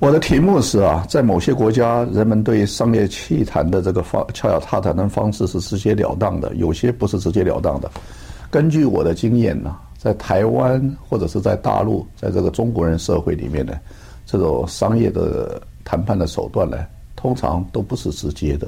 [0.00, 7.90] 我的题目是啊，在某些国家，人们对商业契谈的这个方敲敲踏谈的方式是直截了当的，有些不是直截了当的。
[8.50, 13.74] 根据我的经验呢，在台湾或者是在大陆，在这个中国人社会里面呢，
[14.24, 16.78] 这种商业的谈判的手段呢，
[17.14, 18.66] 通常都不是直接的，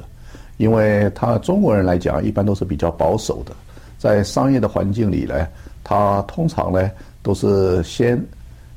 [0.59, 3.57] 因为他中国人来讲，一般都是比较保守的，
[3.97, 5.49] 在商业的环境里呢，
[5.83, 6.91] 他通常呢
[7.23, 8.23] 都是先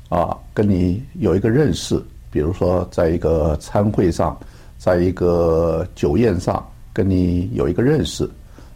[0.08, 2.02] 啊跟你有一个认识。
[2.30, 4.38] 比如说，在一个餐会上，
[4.76, 6.62] 在一个酒宴上，
[6.92, 8.28] 跟你有一个认识。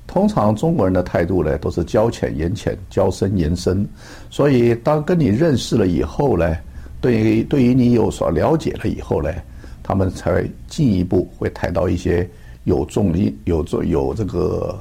[0.06, 3.86] 通常中国人的态度呢，都是交浅言浅，交深言深。
[4.30, 6.56] 所以，当跟你认识了以后呢，
[7.00, 9.32] 对于对于你有所了解了以后呢，
[9.82, 12.28] 他们才进一步会谈到一些
[12.64, 14.78] 有重因、有重有这个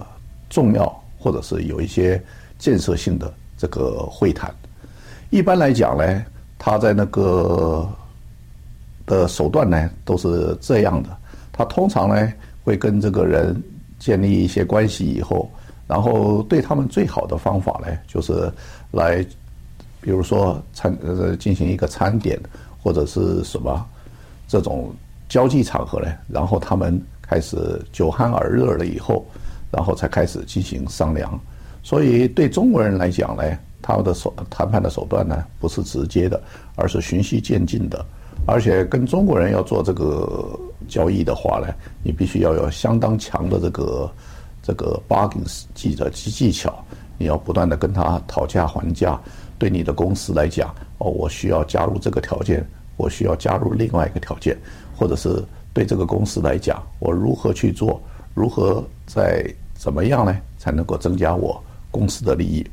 [0.50, 2.20] 重要，或者是有一些
[2.58, 4.52] 建设性的这个会谈。
[5.30, 6.26] 一般来讲呢，
[6.58, 7.88] 他在那个。
[9.10, 11.10] 的手段呢都是这样的，
[11.52, 12.32] 他通常呢
[12.64, 13.60] 会跟这个人
[13.98, 15.50] 建立一些关系以后，
[15.88, 18.50] 然后对他们最好的方法呢就是
[18.92, 19.26] 来，
[20.00, 22.40] 比如说餐呃进行一个餐点
[22.84, 23.84] 或者是什么
[24.48, 24.94] 这种
[25.28, 29.26] 交际场合呢，然后他们开始酒酣耳热了以后，
[29.72, 31.40] 然后才开始进行商量。
[31.82, 33.44] 所以对中国人来讲呢，
[33.82, 36.40] 他们的手谈判的手段呢不是直接的，
[36.76, 38.06] 而是循序渐进的。
[38.52, 41.68] 而且跟中国人要做这个交易的话呢，
[42.02, 44.12] 你必须要有相当强的这个
[44.64, 45.44] 这个 bargain
[45.76, 46.84] 技的技技巧，
[47.20, 49.20] 你要不断的跟他讨价还价。
[49.60, 52.66] 对你的公司来讲，哦，我需要加入这个条件，
[52.98, 54.58] 我需要加入另外一个条件，
[54.98, 58.02] 或者是对这个公司来讲，我如何去做，
[58.34, 61.62] 如何在怎么样呢，才能够增加我
[61.92, 62.66] 公司的利益？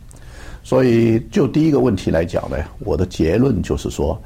[0.63, 4.19] 所以，就第一个问题来讲呢，我的结论就是说。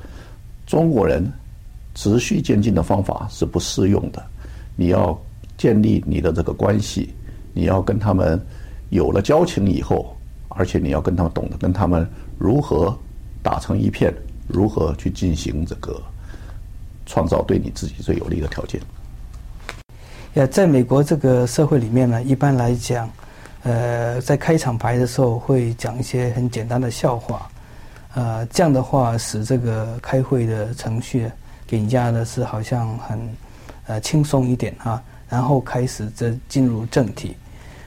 [0.66, 1.20] 中国人
[2.00, 4.24] 持续渐进的方法是不适用的。
[4.74, 5.20] 你要
[5.58, 7.12] 建立你的这个关系，
[7.52, 8.40] 你要跟他们
[8.88, 10.16] 有了交情以后，
[10.48, 12.08] 而且你要跟他们懂得跟他们
[12.38, 12.98] 如何
[13.42, 14.14] 打成一片，
[14.48, 16.00] 如何去进行这个
[17.04, 18.80] 创造对你自己最有利的条件。
[20.32, 23.10] 呀，在美国这个社会里面呢，一般来讲，
[23.62, 27.46] 呃，在开场白的时候会讲一些很简单的笑话。
[28.14, 31.30] 呃，这样的话使这个开会的程序
[31.70, 33.36] 给人家的是好像很
[33.86, 37.36] 呃轻松一点啊，然后开始这进入正题。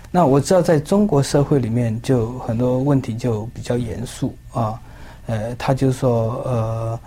[0.09, 4.79] 那我知道在中国社会里面，就很多问题就比较严肃啊，
[5.25, 6.99] 呃，他就说呃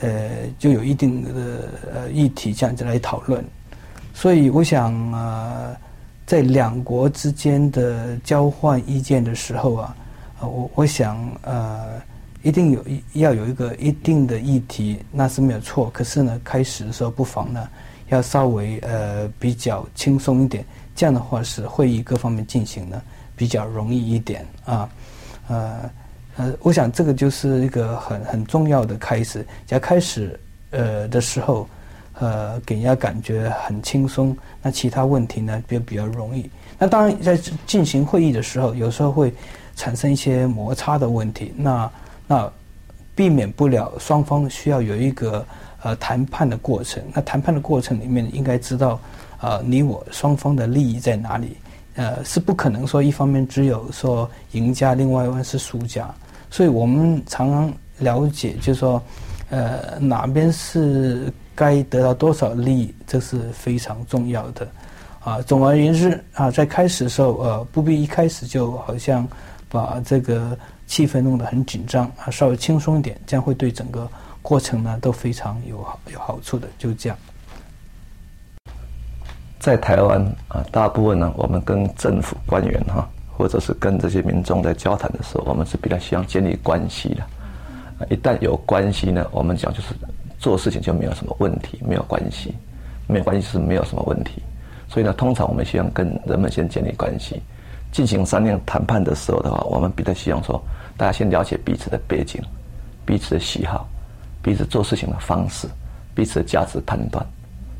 [0.00, 0.10] 呃
[0.58, 3.44] 就有一定的呃议题这样子来讨论。
[4.12, 5.70] 所以我想啊，
[6.26, 9.96] 在两国之间的交换意见的时候啊，
[10.40, 12.02] 我我想呃。
[12.46, 15.90] 一定有一要有一个一定的议题，那是没有错。
[15.90, 17.68] 可是呢，开始的时候不妨呢，
[18.08, 20.64] 要稍微呃比较轻松一点，
[20.94, 23.02] 这样的话是会议各方面进行呢
[23.34, 24.88] 比较容易一点啊。
[25.48, 25.90] 呃
[26.36, 29.44] 呃，我想这个就是一个很很重要的开始。
[29.70, 30.38] 要开始
[30.70, 31.68] 呃的时候，
[32.20, 36.48] 呃给人家感觉很轻松，那其他问题呢就比较容易。
[36.78, 37.36] 那当然在
[37.66, 39.34] 进行会议的时候，有时候会
[39.74, 41.52] 产生一些摩擦的问题。
[41.56, 41.90] 那
[42.26, 42.50] 那
[43.14, 45.46] 避免不了双方需要有一个
[45.82, 47.02] 呃谈判的过程。
[47.14, 49.00] 那谈判的过程里面，应该知道
[49.40, 51.56] 呃你我双方的利益在哪里。
[51.94, 56.14] 呃，是不可能说一方面只有说赢家，另外一方是输家。
[56.50, 59.02] 所以我们常常了解，就是说
[59.48, 64.68] 呃哪边是该得到多少利益，这是非常重要的。
[65.20, 69.26] 啊，总而言之啊，在开始的时候呃不必一开始就好像
[69.70, 70.58] 把这个。
[70.86, 74.08] 气氛弄得很紧张啊，稍微轻松一点，这样会对整个
[74.40, 76.68] 过程呢都非常有好有好处的。
[76.78, 77.18] 就这样，
[79.58, 87.26] 在台湾啊，大部分呢，我们跟政府官员哈，或者是跟这些民众在交谈的时候，我们是比较希望建立关系的。
[88.08, 89.94] 一旦有关系呢，我们讲就是
[90.38, 92.54] 做事情就没有什么问题，没有关系，
[93.08, 94.42] 没有关系是没有什么问题。
[94.88, 97.42] 所以呢，通常我们希望跟人们先建立关系。
[97.96, 100.62] 进行商量谈判的时候的话，我们比较希望说，
[100.98, 102.38] 大家先了解彼此的背景、
[103.06, 103.88] 彼此的喜好、
[104.42, 105.66] 彼此做事情的方式、
[106.14, 107.26] 彼此的价值判断。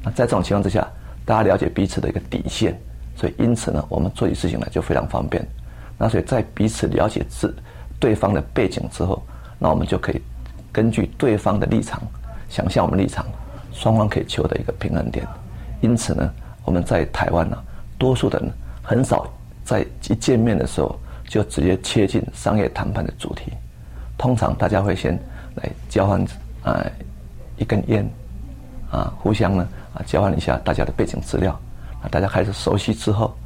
[0.03, 0.89] 那在这种情况之下，
[1.27, 2.75] 大家了解彼此的一个底线，
[3.15, 5.47] 所以因此呢，我们做起事情来就非常方便。
[5.99, 7.55] 那所以在彼此了解自
[8.01, 9.23] 对方的背景之后，
[9.59, 10.23] 那我们就可以
[10.73, 12.01] 根据对方的立场，
[12.49, 13.27] 想象我们立场，
[13.71, 15.27] 双方可以求得一个平衡点。
[15.83, 16.33] 因此呢，
[16.65, 17.59] 我们在台湾呢，
[17.99, 18.51] 多数的人
[18.83, 19.31] 很少。
[19.67, 20.97] 在一见面的时候，
[21.29, 23.53] 就直接切进商业谈判的主题。
[24.17, 25.19] 通常大家会先
[25.57, 26.25] 来交换，
[26.63, 26.91] 呃，
[27.59, 28.09] 一根烟，
[28.91, 31.53] 啊，互相呢啊交换一下大家的背景资料，
[32.01, 33.37] 啊，大家开始熟悉之后，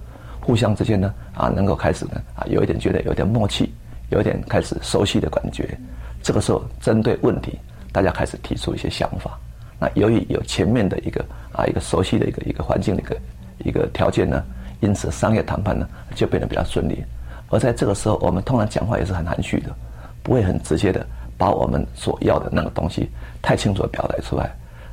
[0.40, 3.72] 互相之间呢啊能够开始呢啊有一点觉得有点默契，
[4.10, 5.76] 有一点开始熟悉的感觉。
[6.22, 7.58] 这个时候针对问题，
[7.92, 9.38] 大家开始提出一些想法。
[9.78, 13.16] 那由于有前面的一个啊一个熟悉的一个一个环境的一个
[13.64, 14.44] 一个条件呢，
[14.80, 17.04] 因此商业谈判呢就变得比较顺利。
[17.48, 19.74] 而在这个时候，我们通常讲话也是很含蓄的，
[20.22, 21.04] 不会很直接的
[21.36, 23.08] 把我们所要的那个东西
[23.42, 24.50] 太清楚的表达出来。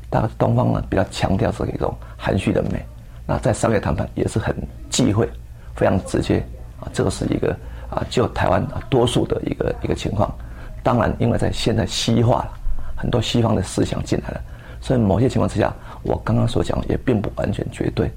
[0.10, 2.84] 但东方呢比较强调这一种含蓄的美，
[3.26, 4.56] 那在商业谈判也是很
[4.90, 5.30] 忌讳，
[5.76, 6.40] 非常直接
[6.80, 6.88] 啊。
[6.94, 7.56] 这个是一个
[7.90, 10.34] 啊，就台湾多数的一个一个情况。
[10.82, 12.54] 当然，因为在现在西化了，
[12.96, 14.42] 很多西方的思想进来了。
[14.80, 15.74] 所以某些情况之下，
[16.04, 18.10] 我刚刚所讲也并不完全绝对。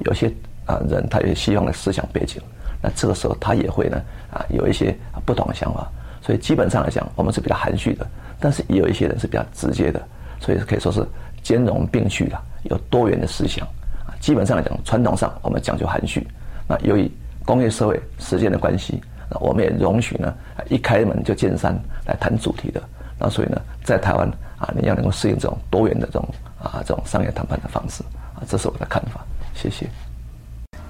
[0.00, 0.30] 有些
[0.68, 2.40] 啊人他有西方的思想背景，
[2.80, 4.00] 那这个时候他也会呢
[4.30, 5.90] 啊有一些不同的想法。
[6.22, 8.06] 所以基本上来讲，我们是比较含蓄的，
[8.38, 10.00] 但是也有一些人是比较直接的，
[10.38, 11.04] 所以可以说是
[11.42, 13.66] 兼容并蓄的，有多元的思想。
[14.06, 16.24] 啊，基本上来讲，传统上我们讲究含蓄。
[16.68, 17.10] 那由于
[17.44, 20.34] 工业社会时间的关系，那我们也容许呢
[20.68, 21.74] 一开门就见山
[22.06, 22.82] 来谈主题的。
[23.18, 24.30] 那所以呢，在台湾。
[24.58, 26.28] 啊，你要能够适应这种多元的这种
[26.60, 28.02] 啊这种商业谈判的方式
[28.34, 29.24] 啊，这是我的看法。
[29.54, 29.86] 谢谢。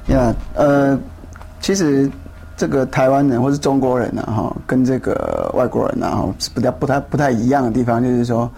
[0.09, 0.99] 呀，呃，
[1.61, 2.11] 其实
[2.57, 8.51] 这个台湾人或是中国人呢，哈，跟这个外国人呢，哈，比较不太不太一样的地方，就是说，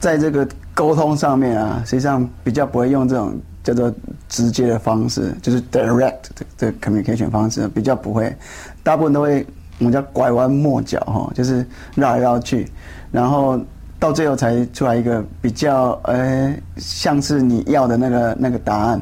[0.00, 3.92] 在这个沟通上面啊，实际上比较不会用这种叫做
[4.28, 6.16] 直接的方式，就是 direct
[6.58, 8.36] 的 communication 方式，比较不会，
[8.82, 9.46] 大部分都会
[9.78, 11.64] 我们叫拐弯抹角哈，就是
[11.94, 12.68] 绕来绕去，
[13.12, 13.58] 然后。
[14.00, 19.00] 到最后才出来一个比较呃像是你要的那个那个答案，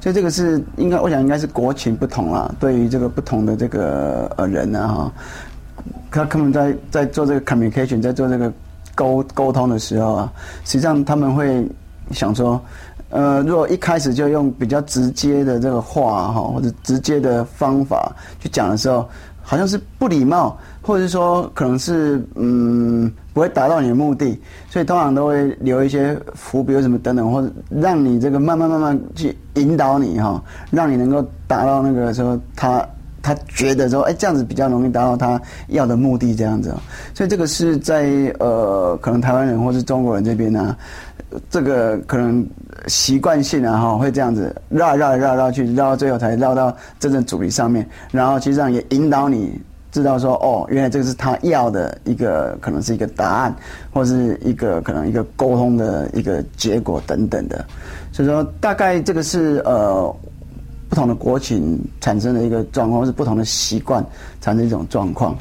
[0.00, 5.12] 所以这个是应该我想应该是国情不同啦，对于这个不同的这个呃人呢哈，
[6.10, 8.50] 他他们在在做这个 communication，在做这个
[8.94, 10.32] 沟沟通的时候啊，
[10.64, 11.68] 实际上他们会
[12.10, 12.58] 想说，
[13.10, 18.10] 呃，如果一开始就用比较直接的这个话哈，或者直接的方法
[18.40, 19.06] 去讲的时候，
[19.48, 20.56] 好像是不礼貌。
[20.80, 24.40] 或者是说，可能是嗯不会达到你的目的，
[24.70, 32.82] 所以通常都会留一些伏笔，什么等等，或者让你这个慢慢慢慢去引导你哈，让你能够达到那个说他
[33.22, 36.74] 他觉得说，哎，这样子比较容易达到他要的目的，这样子。
[37.14, 38.06] 所以这个是在
[38.38, 40.76] 呃，可能台湾人或是中国人这边呢，
[41.50, 42.46] 这个可能
[42.86, 49.60] 习惯性啊哈，会这样子绕绕绕绕去，绕到最后才绕到真正主题上面，然后其实上也引导你。
[49.90, 53.56] 知道说哦，原来这个是他要的一个，可能是一个答案，
[53.90, 57.64] 或是一个可能一个沟通的一个结果等等的。
[58.12, 60.14] 所以说，大概这个是呃
[60.88, 64.04] 不同的国情产生的一个状况，是不同的习惯
[64.40, 65.36] 产生一种状况。